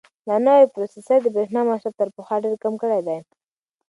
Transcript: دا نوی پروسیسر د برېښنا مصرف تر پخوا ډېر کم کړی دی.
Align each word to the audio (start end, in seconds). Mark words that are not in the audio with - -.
دا 0.27 0.35
نوی 0.45 0.71
پروسیسر 0.73 1.19
د 1.23 1.27
برېښنا 1.35 1.61
مصرف 1.71 1.93
تر 1.99 2.09
پخوا 2.15 2.35
ډېر 2.45 2.55
کم 2.63 2.73
کړی 2.81 3.01
دی. 3.07 3.17